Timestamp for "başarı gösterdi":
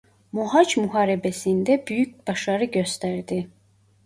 2.27-3.49